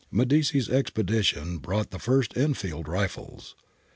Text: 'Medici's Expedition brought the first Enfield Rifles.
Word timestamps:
'Medici's 0.09 0.67
Expedition 0.67 1.59
brought 1.59 1.91
the 1.91 1.99
first 1.99 2.35
Enfield 2.35 2.87
Rifles. 2.87 3.53